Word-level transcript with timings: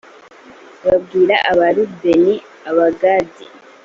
babwira 0.85 1.35
l 1.43 1.47
abarubeni 1.51 2.35
abagadi 2.69 3.45